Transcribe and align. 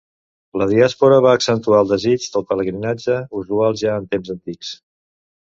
La 0.59 0.65
diàspora 0.69 1.19
va 1.25 1.33
accentuar 1.39 1.81
el 1.85 1.91
desig 1.91 2.25
del 2.37 2.47
pelegrinatge, 2.55 3.19
usual 3.43 3.79
ja 3.83 3.95
en 4.01 4.09
temps 4.17 4.35
antics. 4.37 4.75